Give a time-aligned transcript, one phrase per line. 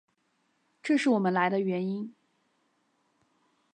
[0.81, 2.11] 这是我们来的原因。